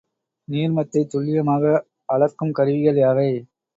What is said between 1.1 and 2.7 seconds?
துல்லியமாக அளக்கும்